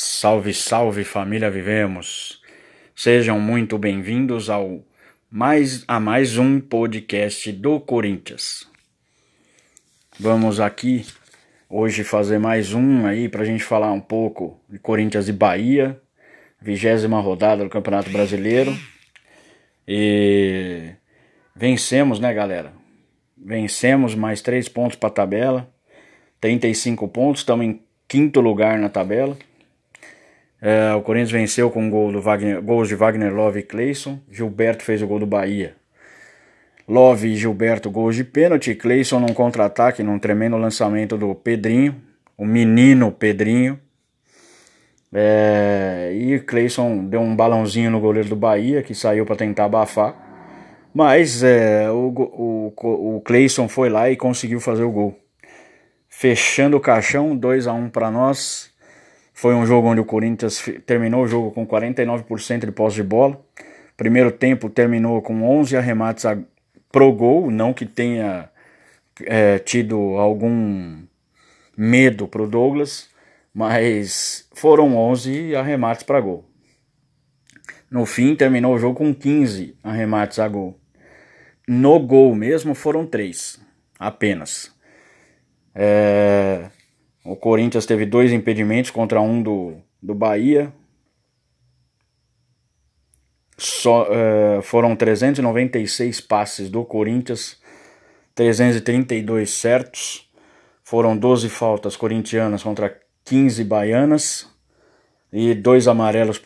Salve, 0.00 0.54
salve 0.54 1.02
família 1.02 1.50
Vivemos. 1.50 2.40
Sejam 2.94 3.40
muito 3.40 3.76
bem-vindos 3.76 4.48
ao 4.48 4.80
mais 5.28 5.82
a 5.88 5.98
mais 5.98 6.38
um 6.38 6.60
podcast 6.60 7.50
do 7.50 7.80
Corinthians. 7.80 8.70
Vamos 10.16 10.60
aqui 10.60 11.04
hoje 11.68 12.04
fazer 12.04 12.38
mais 12.38 12.72
um 12.72 13.06
aí 13.06 13.28
pra 13.28 13.44
gente 13.44 13.64
falar 13.64 13.90
um 13.90 14.00
pouco 14.00 14.60
de 14.68 14.78
Corinthians 14.78 15.28
e 15.28 15.32
Bahia, 15.32 16.00
vigésima 16.62 17.20
rodada 17.20 17.64
do 17.64 17.68
Campeonato 17.68 18.08
Brasileiro. 18.08 18.78
E 19.86 20.92
vencemos, 21.56 22.20
né, 22.20 22.32
galera? 22.32 22.72
Vencemos 23.36 24.14
mais 24.14 24.40
três 24.40 24.68
pontos 24.68 24.96
para 24.96 25.08
a 25.08 25.12
tabela, 25.12 25.68
35 26.40 27.08
pontos, 27.08 27.40
estamos 27.40 27.66
em 27.66 27.82
quinto 28.06 28.40
lugar 28.40 28.78
na 28.78 28.88
tabela. 28.88 29.36
É, 30.60 30.92
o 30.94 31.02
Corinthians 31.02 31.30
venceu 31.30 31.70
com 31.70 31.88
gol 31.88 32.10
do 32.10 32.20
Wagner, 32.20 32.60
gols 32.60 32.88
de 32.88 32.94
Wagner 32.94 33.32
Love 33.32 33.60
e 33.60 33.62
Cleison. 33.62 34.18
Gilberto 34.30 34.82
fez 34.82 35.00
o 35.02 35.06
gol 35.06 35.20
do 35.20 35.26
Bahia. 35.26 35.74
Love 36.88 37.28
e 37.28 37.36
Gilberto 37.36 37.90
gols 37.90 38.16
de 38.16 38.24
pênalti. 38.24 38.74
Cleison 38.74 39.20
num 39.20 39.34
contra-ataque, 39.34 40.02
num 40.02 40.18
tremendo 40.18 40.56
lançamento 40.56 41.16
do 41.16 41.34
Pedrinho. 41.34 41.94
O 42.36 42.44
menino 42.44 43.12
Pedrinho. 43.12 43.78
É, 45.12 46.12
e 46.14 46.40
Cleison 46.40 47.04
deu 47.04 47.20
um 47.20 47.34
balãozinho 47.34 47.90
no 47.90 48.00
goleiro 48.00 48.28
do 48.28 48.36
Bahia, 48.36 48.82
que 48.82 48.94
saiu 48.94 49.24
para 49.24 49.36
tentar 49.36 49.64
abafar. 49.66 50.26
Mas 50.92 51.42
é, 51.42 51.90
o, 51.90 52.12
o, 52.76 53.16
o 53.16 53.20
Cleison 53.20 53.68
foi 53.68 53.88
lá 53.88 54.10
e 54.10 54.16
conseguiu 54.16 54.60
fazer 54.60 54.82
o 54.82 54.90
gol. 54.90 55.18
Fechando 56.08 56.76
o 56.76 56.80
caixão, 56.80 57.36
2 57.36 57.66
a 57.66 57.72
1 57.72 57.90
para 57.90 58.10
nós. 58.10 58.70
Foi 59.40 59.54
um 59.54 59.64
jogo 59.64 59.86
onde 59.86 60.00
o 60.00 60.04
Corinthians 60.04 60.68
terminou 60.84 61.22
o 61.22 61.28
jogo 61.28 61.52
com 61.52 61.64
49% 61.64 62.66
de 62.66 62.72
posse 62.72 62.96
de 62.96 63.04
bola. 63.04 63.40
Primeiro 63.96 64.32
tempo 64.32 64.68
terminou 64.68 65.22
com 65.22 65.44
11 65.60 65.76
arremates 65.76 66.26
a, 66.26 66.36
pro 66.90 67.12
gol, 67.12 67.48
não 67.48 67.72
que 67.72 67.86
tenha 67.86 68.50
é, 69.22 69.60
tido 69.60 69.96
algum 70.16 71.04
medo 71.76 72.26
pro 72.26 72.48
Douglas, 72.48 73.10
mas 73.54 74.48
foram 74.56 74.96
11 74.96 75.54
arremates 75.54 76.02
para 76.02 76.20
gol. 76.20 76.44
No 77.88 78.04
fim, 78.06 78.34
terminou 78.34 78.74
o 78.74 78.78
jogo 78.80 78.96
com 78.96 79.14
15 79.14 79.76
arremates 79.84 80.40
a 80.40 80.48
gol. 80.48 80.76
No 81.68 82.00
gol 82.00 82.34
mesmo 82.34 82.74
foram 82.74 83.06
três, 83.06 83.56
apenas. 84.00 84.76
É, 85.72 86.37
Corinthians 87.48 87.86
teve 87.86 88.04
dois 88.04 88.30
impedimentos 88.30 88.90
contra 88.90 89.22
um 89.22 89.42
do, 89.42 89.76
do 90.02 90.14
Bahia. 90.14 90.70
Só, 93.56 94.06
é, 94.10 94.60
foram 94.60 94.94
396 94.94 96.20
passes 96.20 96.68
do 96.68 96.84
Corinthians, 96.84 97.58
332 98.34 99.48
certos. 99.48 100.30
Foram 100.84 101.16
12 101.16 101.48
faltas 101.48 101.96
corintianas 101.96 102.62
contra 102.62 103.00
15 103.24 103.64
baianas. 103.64 104.46
E 105.32 105.54
dois 105.54 105.88
amarelos 105.88 106.38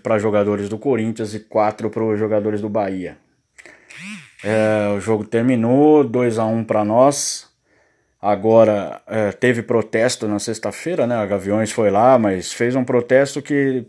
para 0.00 0.18
jogadores 0.20 0.68
do 0.68 0.78
Corinthians 0.78 1.34
e 1.34 1.40
quatro 1.40 1.90
para 1.90 2.04
os 2.04 2.16
jogadores 2.16 2.60
do 2.60 2.68
Bahia. 2.68 3.18
É, 4.44 4.94
o 4.96 5.00
jogo 5.00 5.24
terminou 5.24 6.04
2 6.04 6.38
a 6.38 6.46
1 6.46 6.58
um 6.58 6.64
para 6.64 6.84
nós. 6.84 7.52
Agora, 8.24 9.02
é, 9.06 9.32
teve 9.32 9.62
protesto 9.62 10.26
na 10.26 10.38
sexta-feira, 10.38 11.06
né? 11.06 11.14
A 11.14 11.26
Gaviões 11.26 11.70
foi 11.70 11.90
lá, 11.90 12.18
mas 12.18 12.54
fez 12.54 12.74
um 12.74 12.82
protesto 12.82 13.42
que, 13.42 13.84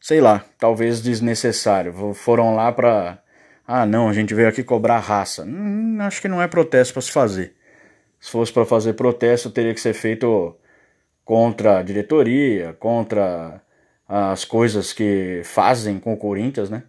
sei 0.00 0.18
lá, 0.18 0.42
talvez 0.58 1.02
desnecessário. 1.02 2.14
Foram 2.14 2.54
lá 2.54 2.72
para. 2.72 3.18
Ah, 3.66 3.84
não, 3.84 4.08
a 4.08 4.14
gente 4.14 4.32
veio 4.32 4.48
aqui 4.48 4.62
cobrar 4.64 4.98
raça. 4.98 5.44
Hum, 5.44 5.98
acho 6.00 6.22
que 6.22 6.28
não 6.28 6.40
é 6.40 6.48
protesto 6.48 6.94
para 6.94 7.02
se 7.02 7.12
fazer. 7.12 7.54
Se 8.18 8.30
fosse 8.30 8.50
para 8.50 8.64
fazer 8.64 8.94
protesto, 8.94 9.50
teria 9.50 9.74
que 9.74 9.80
ser 9.80 9.92
feito 9.92 10.56
contra 11.22 11.80
a 11.80 11.82
diretoria, 11.82 12.72
contra 12.80 13.60
as 14.08 14.46
coisas 14.46 14.94
que 14.94 15.42
fazem 15.44 15.98
com 16.00 16.14
o 16.14 16.16
Corinthians, 16.16 16.70
né? 16.70 16.84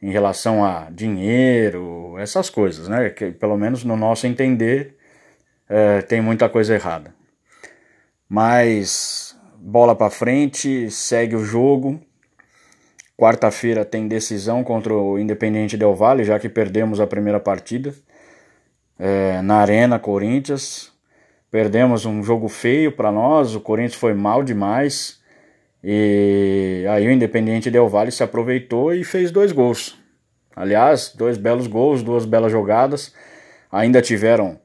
Em 0.00 0.10
relação 0.10 0.64
a 0.64 0.88
dinheiro, 0.90 2.16
essas 2.18 2.48
coisas, 2.48 2.88
né? 2.88 3.10
Que 3.10 3.32
pelo 3.32 3.58
menos 3.58 3.84
no 3.84 3.98
nosso 3.98 4.26
entender 4.26 4.96
é, 5.74 6.02
tem 6.02 6.20
muita 6.20 6.48
coisa 6.48 6.72
errada. 6.72 7.12
Mas 8.28 9.36
bola 9.58 9.96
para 9.96 10.08
frente, 10.08 10.88
segue 10.88 11.34
o 11.34 11.44
jogo. 11.44 12.00
Quarta-feira 13.16 13.84
tem 13.84 14.06
decisão 14.06 14.62
contra 14.62 14.94
o 14.94 15.18
Independente 15.18 15.76
Del 15.76 15.92
Valle, 15.92 16.22
já 16.22 16.38
que 16.38 16.48
perdemos 16.48 17.00
a 17.00 17.08
primeira 17.08 17.40
partida 17.40 17.92
é, 18.96 19.42
na 19.42 19.56
Arena 19.56 19.98
Corinthians. 19.98 20.92
Perdemos 21.50 22.06
um 22.06 22.22
jogo 22.22 22.48
feio 22.48 22.92
para 22.92 23.10
nós, 23.10 23.56
o 23.56 23.60
Corinthians 23.60 23.94
foi 23.96 24.14
mal 24.14 24.44
demais. 24.44 25.20
E 25.82 26.84
aí 26.88 27.08
o 27.08 27.10
Independente 27.10 27.68
Del 27.68 27.88
Valle 27.88 28.12
se 28.12 28.22
aproveitou 28.22 28.94
e 28.94 29.02
fez 29.02 29.32
dois 29.32 29.50
gols. 29.50 29.98
Aliás, 30.54 31.12
dois 31.16 31.36
belos 31.36 31.66
gols, 31.66 32.00
duas 32.00 32.24
belas 32.24 32.52
jogadas. 32.52 33.12
Ainda 33.72 34.00
tiveram 34.00 34.62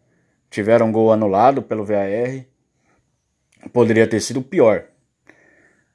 tiveram 0.50 0.92
gol 0.92 1.12
anulado 1.12 1.62
pelo 1.62 1.86
VAR. 1.86 2.46
Poderia 3.72 4.08
ter 4.08 4.20
sido 4.20 4.42
pior. 4.42 4.86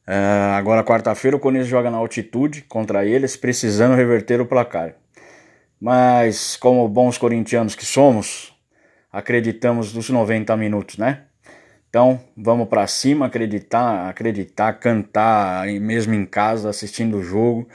Uh, 0.07 0.53
agora, 0.55 0.85
quarta-feira, 0.85 1.37
o 1.37 1.41
Corinthians 1.41 1.69
joga 1.69 1.91
na 1.91 1.97
altitude 1.97 2.63
contra 2.63 3.07
eles, 3.07 3.37
precisando 3.37 3.95
reverter 3.95 4.41
o 4.41 4.47
placar. 4.47 4.95
Mas, 5.81 6.57
como 6.57 6.87
bons 6.89 7.17
corintianos 7.17 7.75
que 7.75 7.87
somos, 7.87 8.55
acreditamos 9.11 9.95
nos 9.95 10.11
90 10.11 10.57
minutos, 10.57 10.99
né? 10.99 11.23
Então, 11.89 12.21
vamos 12.37 12.69
para 12.69 12.87
cima, 12.87 13.27
acreditar, 13.27 14.09
acreditar, 14.09 14.73
cantar, 14.75 15.67
mesmo 15.81 16.13
em 16.13 16.27
casa, 16.27 16.69
assistindo 16.69 17.19
o 17.19 17.23
jogo. 17.23 17.69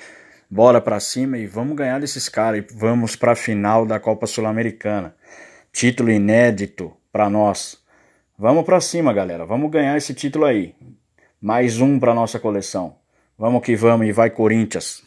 Bora 0.50 0.82
para 0.82 1.00
cima 1.00 1.38
e 1.38 1.48
vamos 1.48 1.78
ganhar 1.78 2.00
desses 2.00 2.28
caras 2.28 2.64
e 2.64 2.74
vamos 2.76 3.16
para 3.16 3.32
a 3.32 3.36
final 3.36 3.86
da 3.86 4.00
Copa 4.00 4.28
Sul-Americana. 4.28 5.16
Título 5.72 6.12
inédito 6.12 6.92
para 7.12 7.30
nós. 7.30 7.78
Vamos 8.38 8.66
para 8.66 8.82
cima, 8.82 9.14
galera. 9.14 9.46
Vamos 9.46 9.72
ganhar 9.72 9.96
esse 9.98 10.14
título 10.14 10.46
aí. 10.46 10.76
Mais 11.42 11.80
um 11.80 12.00
para 12.00 12.14
nossa 12.14 12.40
coleção. 12.40 12.96
Vamos 13.38 13.64
que 13.64 13.76
vamos 13.76 14.08
e 14.08 14.12
vai 14.12 14.30
Corinthians. 14.30 15.04